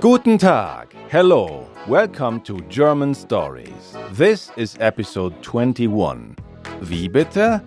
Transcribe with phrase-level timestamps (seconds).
[0.00, 0.94] Guten Tag.
[1.10, 1.66] Hello.
[1.88, 3.96] Welcome to German Stories.
[4.12, 6.36] This is episode 21.
[6.82, 7.60] Wie bitte?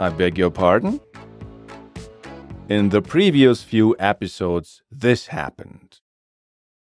[0.00, 1.00] I beg your pardon?
[2.68, 5.98] In the previous few episodes, this happened.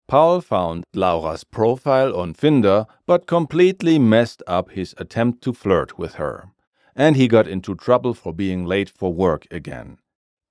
[0.08, 6.14] Paul found Laura's profile on Finder, but completely messed up his attempt to flirt with
[6.14, 6.48] her.
[6.94, 9.98] And he got into trouble for being late for work again.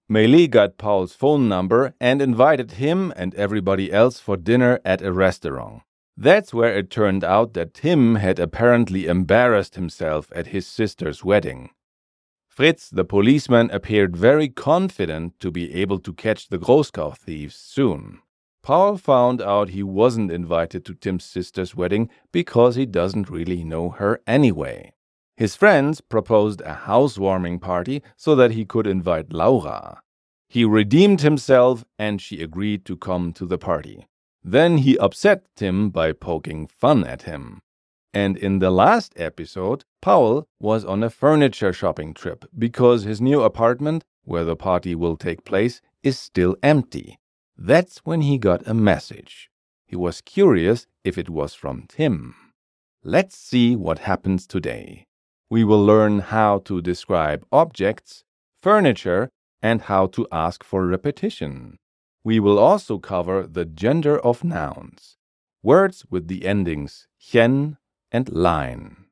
[0.09, 5.11] Meili got Paul's phone number and invited him and everybody else for dinner at a
[5.11, 5.81] restaurant.
[6.15, 11.71] That's where it turned out that Tim had apparently embarrassed himself at his sister's wedding.
[12.47, 18.19] Fritz, the policeman, appeared very confident to be able to catch the Großkau thieves soon.
[18.61, 23.89] Paul found out he wasn't invited to Tim's sister's wedding because he doesn't really know
[23.89, 24.93] her anyway.
[25.37, 29.99] His friends proposed a housewarming party so that he could invite Laura.
[30.47, 34.07] He redeemed himself and she agreed to come to the party.
[34.43, 37.59] Then he upset Tim by poking fun at him.
[38.13, 43.41] And in the last episode, Paul was on a furniture shopping trip because his new
[43.41, 47.17] apartment, where the party will take place, is still empty.
[47.57, 49.49] That's when he got a message.
[49.85, 52.35] He was curious if it was from Tim.
[53.03, 55.05] Let's see what happens today
[55.55, 58.25] we will learn how to describe objects,
[58.61, 59.29] furniture,
[59.61, 61.77] and how to ask for repetition.
[62.25, 65.15] We will also cover the gender of nouns,
[65.63, 67.77] words with the endings chen
[68.11, 69.05] and lein.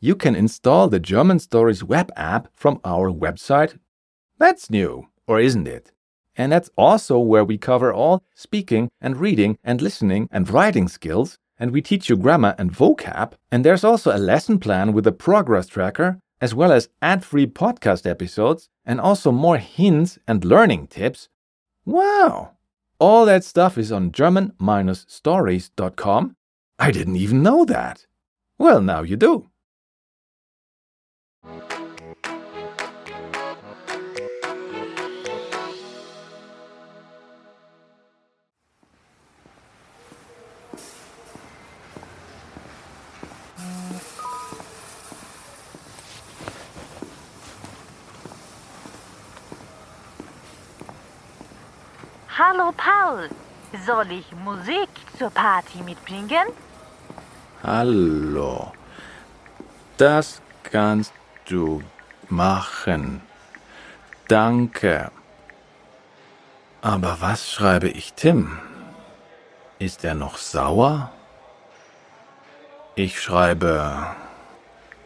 [0.00, 3.78] You can install the German Stories web app from our website.
[4.36, 5.92] That's new, or isn't it?
[6.34, 11.38] And that's also where we cover all speaking and reading and listening and writing skills
[11.58, 13.32] and we teach you grammar and vocab.
[13.50, 17.46] And there's also a lesson plan with a progress tracker, as well as ad free
[17.46, 21.28] podcast episodes, and also more hints and learning tips.
[21.84, 22.52] Wow!
[22.98, 24.52] All that stuff is on German
[25.06, 26.36] stories.com.
[26.78, 28.06] I didn't even know that.
[28.58, 29.48] Well, now you do.
[53.08, 53.30] Paul,
[53.86, 54.88] soll ich Musik
[55.18, 56.48] zur Party mitbringen?
[57.62, 58.72] Hallo,
[59.96, 61.14] das kannst
[61.46, 61.82] du
[62.28, 63.22] machen.
[64.28, 65.10] Danke.
[66.82, 68.58] Aber was schreibe ich Tim?
[69.78, 71.10] Ist er noch sauer?
[72.94, 74.06] Ich schreibe,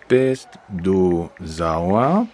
[0.09, 2.27] bist du sauer?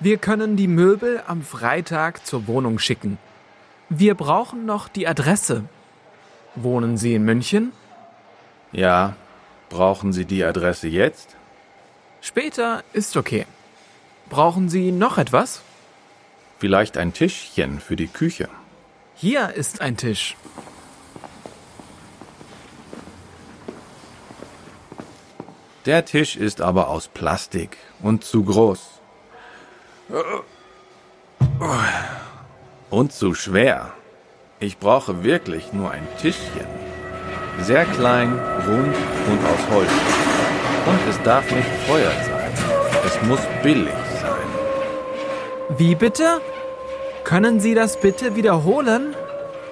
[0.00, 3.18] Wir können die Möbel am Freitag zur Wohnung schicken.
[3.88, 5.64] Wir brauchen noch die Adresse.
[6.54, 7.72] Wohnen Sie in München?
[8.70, 9.16] Ja.
[9.70, 11.36] Brauchen Sie die Adresse jetzt?
[12.20, 13.44] Später ist okay.
[14.30, 15.62] Brauchen Sie noch etwas?
[16.58, 18.48] Vielleicht ein Tischchen für die Küche.
[19.16, 20.36] Hier ist ein Tisch.
[25.86, 28.97] Der Tisch ist aber aus Plastik und zu groß.
[32.90, 33.92] Und zu schwer.
[34.60, 36.66] Ich brauche wirklich nur ein Tischchen.
[37.60, 38.32] Sehr klein,
[38.66, 38.96] rund
[39.30, 39.90] und aus Holz.
[40.86, 42.52] Und es darf nicht teuer sein.
[43.04, 43.92] Es muss billig
[44.22, 44.48] sein.
[45.76, 46.40] Wie bitte?
[47.24, 49.14] Können Sie das bitte wiederholen?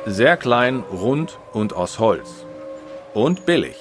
[0.04, 2.44] Sehr klein, rund und aus Holz.
[3.14, 3.76] Und billig.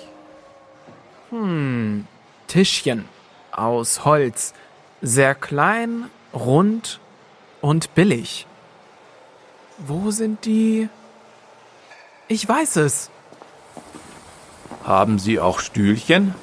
[1.32, 2.08] Hm,
[2.48, 3.10] Tischchen
[3.52, 4.54] aus Holz.
[5.02, 7.00] Sehr klein, rund
[7.62, 8.46] und billig.
[9.78, 10.90] Wo sind die?
[12.28, 13.10] Ich weiß es.
[14.84, 16.36] Haben Sie auch Stühlchen?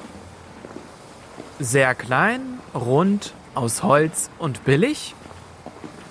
[1.59, 5.15] Sehr klein, rund, aus Holz und billig?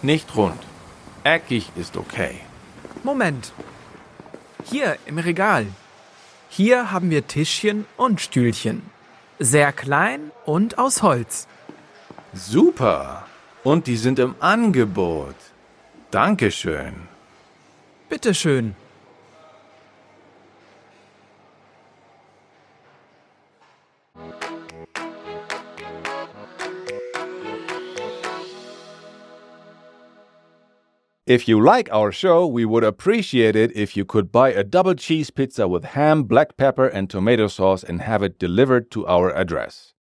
[0.01, 0.59] Nicht rund.
[1.25, 2.41] Eckig ist okay.
[3.03, 3.53] Moment.
[4.65, 5.67] Hier im Regal.
[6.49, 8.83] Hier haben wir Tischchen und Stühlchen.
[9.39, 11.47] Sehr klein und aus Holz.
[12.33, 13.25] Super.
[13.65, 15.37] Und die sind im Angebot.
[16.11, 17.09] Dankeschön.
[18.09, 18.75] Bitteschön.
[31.25, 34.95] If you like our show, we would appreciate it if you could buy a double
[34.95, 39.31] cheese pizza with ham, black pepper, and tomato sauce and have it delivered to our
[39.35, 39.95] address.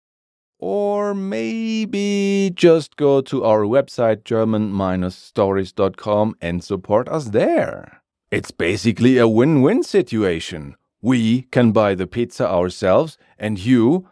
[0.63, 8.03] Or maybe just go to our website german-stories.com and support us there.
[8.31, 10.77] It's basically a win-win situation.
[11.01, 14.07] We can buy the pizza ourselves and you,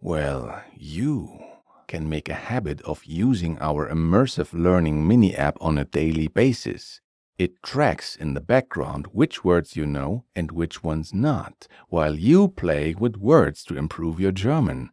[0.00, 1.40] well, you
[1.88, 7.00] can make a habit of using our immersive learning mini app on a daily basis.
[7.36, 12.46] It tracks in the background which words you know and which ones not, while you
[12.46, 14.90] play with words to improve your German.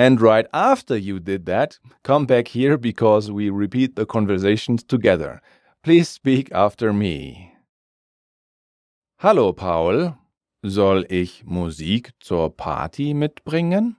[0.00, 5.42] And right after you did that, come back here because we repeat the conversations together.
[5.82, 7.52] Please speak after me.
[9.18, 10.16] Hallo Paul,
[10.64, 13.96] soll ich Musik zur Party mitbringen?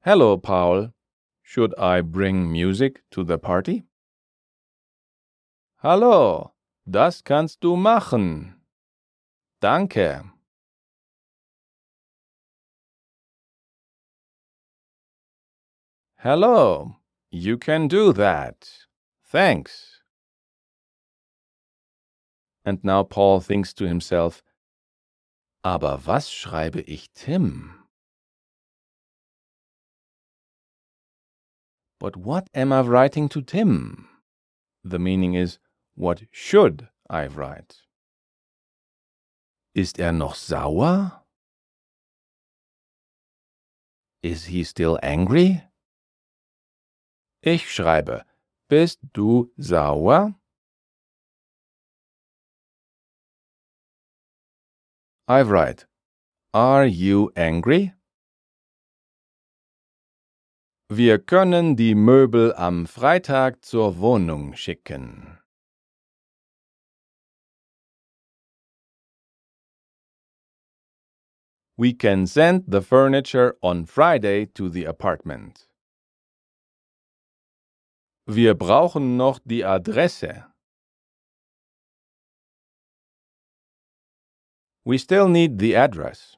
[0.00, 0.94] Hello, Paul.
[1.42, 3.84] Should I bring music to the party?
[5.82, 6.52] Hallo,
[6.90, 8.61] das kannst du machen.
[9.62, 10.24] Danke.
[16.16, 16.96] Hello,
[17.30, 18.68] you can do that.
[19.24, 20.00] Thanks.
[22.64, 24.42] And now Paul thinks to himself,
[25.62, 27.84] Aber was schreibe ich Tim?
[32.00, 34.08] But what am I writing to Tim?
[34.82, 35.60] The meaning is,
[35.94, 37.76] what should I write?
[39.74, 41.26] Ist er noch sauer?
[44.22, 45.62] Is he still angry?
[47.40, 48.24] Ich schreibe,
[48.68, 50.38] bist du sauer?
[55.26, 55.88] I write,
[56.52, 57.94] are you angry?
[60.90, 65.41] Wir können die Möbel am Freitag zur Wohnung schicken.
[71.82, 75.66] We can send the furniture on Friday to the apartment.
[78.24, 80.44] Wir brauchen noch die Adresse.
[84.84, 86.36] We still need the address.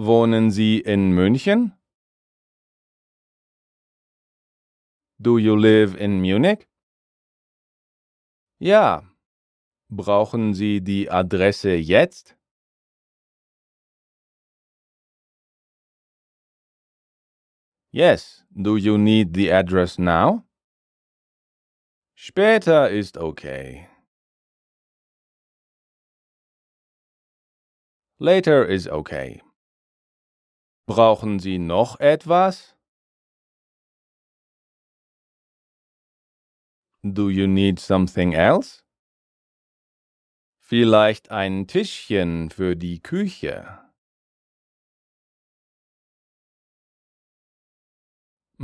[0.00, 1.78] Wohnen Sie in München?
[5.20, 6.66] Do you live in Munich?
[8.58, 9.04] Ja.
[9.88, 12.34] Brauchen Sie die Adresse jetzt?
[17.94, 18.42] Yes.
[18.60, 20.42] Do you need the address now?
[22.16, 23.86] Später ist okay.
[28.18, 29.42] Later is okay.
[30.88, 32.74] Brauchen Sie noch etwas?
[37.04, 38.82] Do you need something else?
[40.58, 43.83] Vielleicht ein Tischchen für die Küche.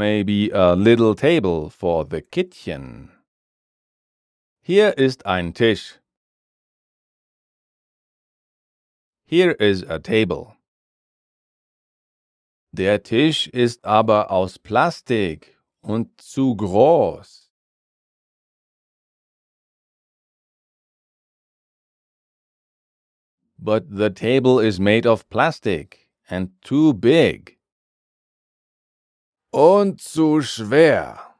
[0.00, 3.10] Maybe a little table for the kitchen.
[4.62, 6.00] Hier ist ein Tisch.
[9.26, 10.56] Here is a table.
[12.72, 17.50] Der Tisch ist aber aus Plastik und zu groß.
[23.62, 27.59] but the table is made of plastic and too big.
[29.52, 31.34] Und zu schwer.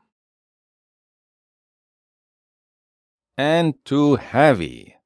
[3.36, 4.96] And too heavy.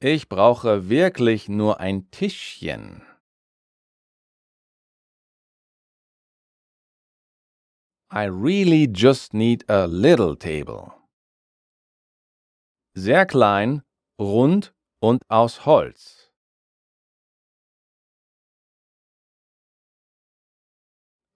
[0.00, 3.02] Ich brauche wirklich nur ein Tischchen.
[8.12, 10.92] I really just need a little table.
[12.94, 13.82] Sehr klein,
[14.20, 16.17] rund und aus Holz.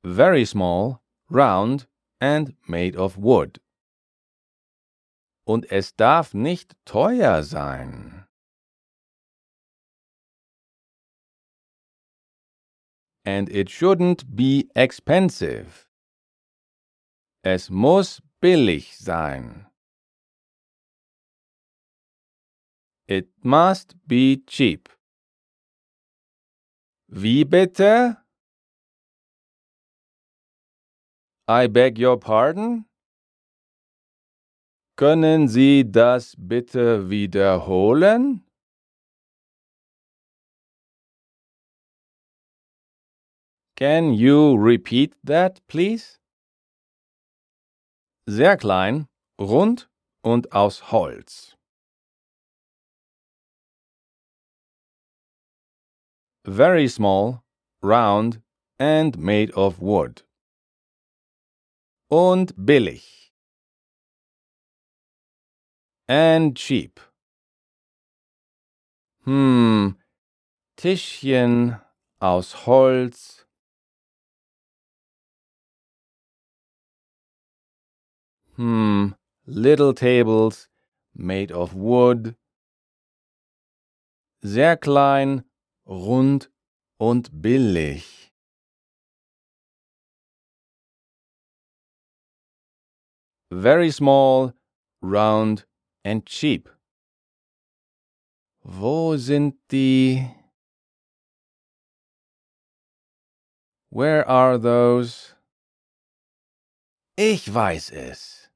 [0.05, 1.87] Very small, round
[2.21, 3.61] and made of wood.
[5.47, 8.27] Und es darf nicht teuer sein.
[13.25, 15.87] And it shouldn't be expensive.
[17.45, 19.67] Es muss billig sein.
[23.07, 24.89] It must be cheap.
[27.09, 28.22] Wie bitte?
[31.49, 32.85] I beg your pardon?
[34.97, 38.45] Können Sie das bitte wiederholen?
[43.77, 46.19] Can you repeat that, please?
[48.29, 49.09] Sehr klein,
[49.41, 49.89] rund
[50.23, 51.57] und aus Holz.
[56.45, 57.43] Very small,
[57.83, 58.41] round
[58.79, 60.23] and made of wood.
[62.13, 63.33] Und billig.
[66.07, 67.01] And cheap.
[69.25, 69.97] Hm,
[70.77, 71.81] Tischchen
[72.21, 73.47] aus Holz.
[78.57, 79.15] Hmm,
[79.47, 80.69] little tables
[81.15, 82.37] made of wood.
[84.43, 85.45] Sehr klein,
[85.87, 86.51] rund
[86.99, 88.32] und billig.
[93.53, 94.55] Very small,
[95.03, 95.67] round
[96.07, 96.71] and cheap.
[98.65, 100.35] Wo sind die?
[103.91, 105.35] Where are those?
[107.19, 108.49] Ich weiß es.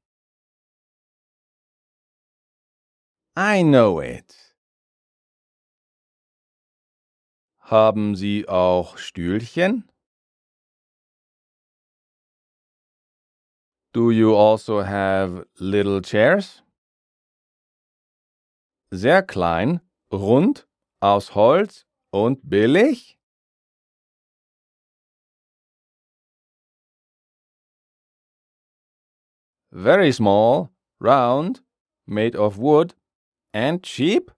[3.35, 4.55] I know it.
[7.59, 9.83] Haben Sie auch Stühlchen?
[13.93, 16.61] Do you also have little chairs?
[18.91, 20.67] Sehr klein, rund,
[21.01, 23.17] aus Holz und billig?
[29.71, 31.63] Very small, round,
[32.07, 32.95] made of wood
[33.53, 34.31] and cheap?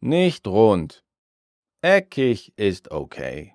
[0.00, 1.02] Nicht rund.
[1.82, 3.54] Eckig ist okay.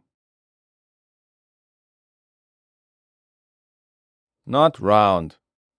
[4.49, 5.35] Not round.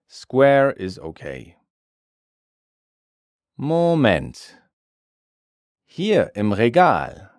[0.09, 1.57] Square is okay.
[3.57, 4.57] Moment.
[5.87, 7.31] Hier im Regal.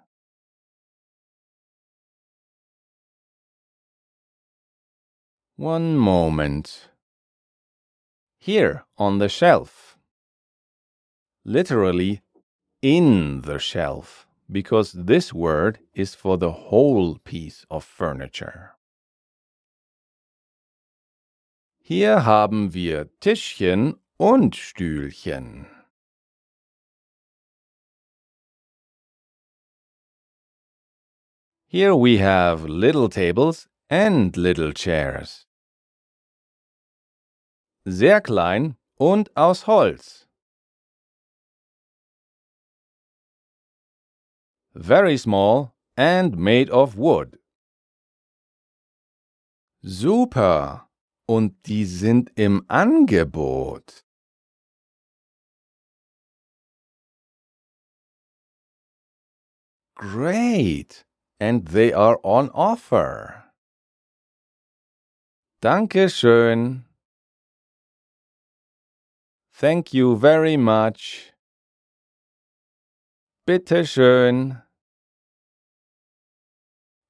[5.56, 6.90] One moment.
[8.40, 10.00] Here on the shelf.
[11.46, 12.24] Literally,
[12.82, 18.79] in the shelf, because this word is for the whole piece of furniture.
[21.92, 25.66] Hier haben wir Tischchen und Stühlchen.
[31.66, 35.48] Here we have little tables and little chairs.
[37.86, 40.28] Sehr klein und aus Holz.
[44.76, 47.40] Very small and made of wood.
[49.82, 50.89] Super!
[51.30, 54.04] Und die sind im Angebot.
[59.94, 61.06] Great!
[61.40, 63.54] And they are on offer.
[65.62, 66.86] Dankeschön.
[69.54, 71.32] Thank you very much.
[73.46, 74.64] Bitte schön.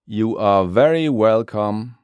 [0.05, 1.98] You are very welcome.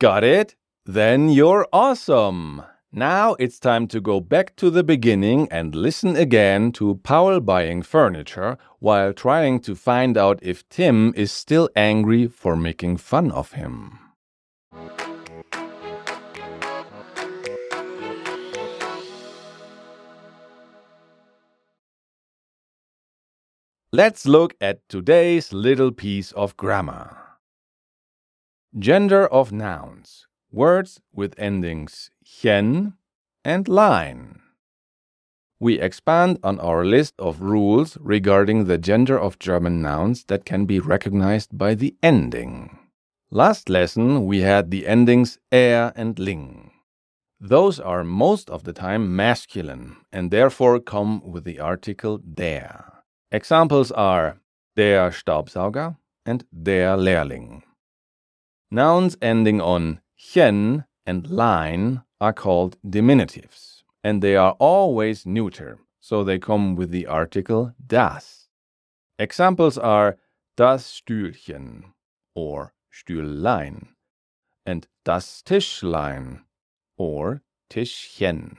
[0.00, 0.54] Got it?
[0.86, 2.62] Then you're awesome.
[2.92, 7.82] Now it's time to go back to the beginning and listen again to Paul buying
[7.82, 13.52] furniture while trying to find out if Tim is still angry for making fun of
[13.52, 13.98] him.
[23.90, 27.27] Let's look at today's little piece of grammar.
[28.76, 30.26] Gender of nouns.
[30.52, 32.98] Words with endings chen
[33.42, 34.40] and lein.
[35.58, 40.66] We expand on our list of rules regarding the gender of German nouns that can
[40.66, 42.78] be recognized by the ending.
[43.30, 46.70] Last lesson we had the endings er and ling.
[47.40, 52.84] Those are most of the time masculine and therefore come with the article der.
[53.32, 54.40] Examples are
[54.76, 55.96] der Staubsauger
[56.26, 57.62] and der Lehrling.
[58.70, 66.22] Nouns ending on chen and lein are called diminutives, and they are always neuter, so
[66.22, 68.48] they come with the article das.
[69.18, 70.18] Examples are
[70.56, 71.94] das Stühlchen
[72.34, 73.88] or Stühllein
[74.66, 76.42] and das Tischlein
[76.98, 78.58] or Tischchen.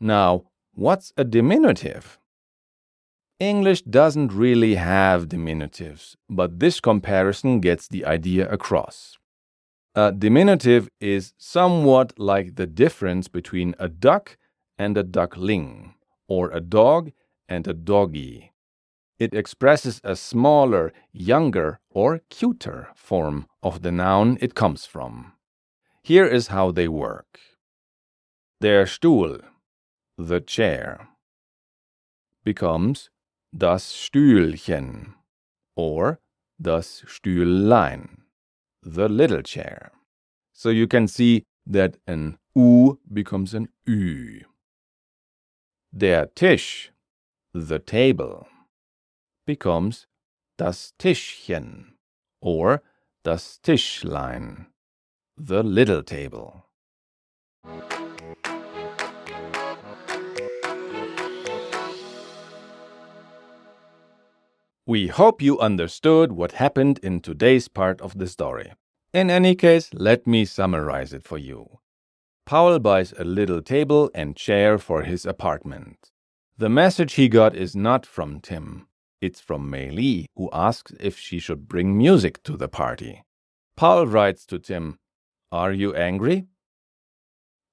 [0.00, 2.18] Now, what's a diminutive?
[3.40, 9.16] English doesn't really have diminutives, but this comparison gets the idea across.
[9.94, 14.36] A diminutive is somewhat like the difference between a duck
[14.76, 15.94] and a duckling,
[16.26, 17.12] or a dog
[17.48, 18.52] and a doggy.
[19.20, 25.32] It expresses a smaller, younger, or cuter form of the noun it comes from.
[26.02, 27.38] Here is how they work.
[28.60, 29.42] Der Stuhl,
[30.16, 31.08] the chair,
[32.44, 33.10] becomes
[33.52, 35.14] das Stühlchen
[35.76, 36.18] or
[36.60, 38.24] das Stühllein,
[38.82, 39.92] the little chair.
[40.52, 44.44] So you can see that an U becomes an Ü.
[45.96, 46.90] Der Tisch,
[47.54, 48.48] the table,
[49.46, 50.06] becomes
[50.58, 51.94] das Tischchen
[52.42, 52.82] or
[53.24, 54.66] das Tischlein,
[55.36, 56.64] the little table.
[64.88, 68.72] We hope you understood what happened in today's part of the story.
[69.12, 71.80] In any case, let me summarize it for you.
[72.46, 76.10] Paul buys a little table and chair for his apartment.
[76.56, 78.88] The message he got is not from Tim.
[79.20, 83.24] It's from Meili, who asks if she should bring music to the party.
[83.76, 84.96] Paul writes to Tim,
[85.52, 86.46] Are you angry?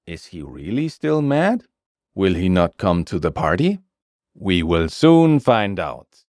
[0.05, 1.63] Is he really still mad?
[2.13, 3.79] Will he not come to the party?
[4.33, 6.24] We will soon find out.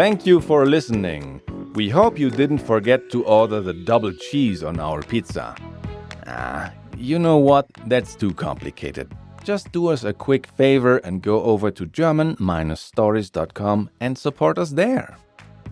[0.00, 1.42] Thank you for listening.
[1.74, 5.54] We hope you didn't forget to order the double cheese on our pizza.
[6.26, 7.66] Ah, you know what?
[7.86, 9.14] That's too complicated.
[9.44, 15.18] Just do us a quick favor and go over to German-stories.com and support us there.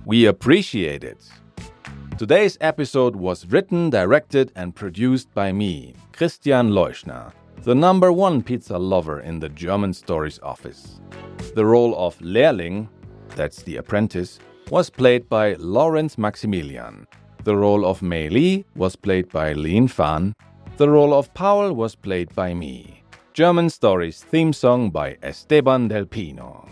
[0.05, 1.27] We appreciate it.
[2.19, 7.33] Today's episode was written, directed, and produced by me, Christian Leuschner,
[7.63, 11.01] the number one pizza lover in the German Stories office.
[11.55, 12.91] The role of Lehrling
[13.37, 14.39] that's the apprentice,
[14.71, 17.07] was played by Lawrence Maximilian.
[17.45, 20.35] The role of Meili was played by Lin Fan.
[20.77, 23.03] The role of Paul was played by me.
[23.33, 26.69] German Stories theme song by Esteban Del Pino.